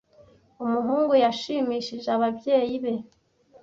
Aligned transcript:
Umuhungu 0.65 1.13
yashimishije 1.23 2.07
ababyeyi 2.17 2.75
be. 2.83 2.93